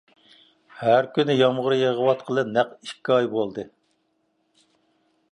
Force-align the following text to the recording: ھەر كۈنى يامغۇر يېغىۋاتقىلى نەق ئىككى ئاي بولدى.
ھەر 0.77 1.07
كۈنى 1.17 1.33
يامغۇر 1.35 1.75
يېغىۋاتقىلى 1.79 2.43
نەق 2.55 2.71
ئىككى 2.87 3.15
ئاي 3.17 3.29
بولدى. 3.35 3.65